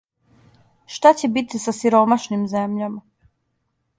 [0.93, 3.05] Шта ће бити са сиромашним земљама?